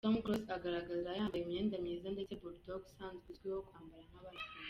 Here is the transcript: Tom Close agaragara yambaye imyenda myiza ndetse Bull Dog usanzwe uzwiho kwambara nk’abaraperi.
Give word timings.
Tom 0.05 0.15
Close 0.23 0.51
agaragara 0.57 1.11
yambaye 1.19 1.41
imyenda 1.43 1.75
myiza 1.83 2.07
ndetse 2.15 2.33
Bull 2.39 2.55
Dog 2.65 2.81
usanzwe 2.89 3.25
uzwiho 3.31 3.59
kwambara 3.67 4.03
nk’abaraperi. 4.09 4.53